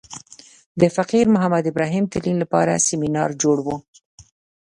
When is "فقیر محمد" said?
0.95-1.63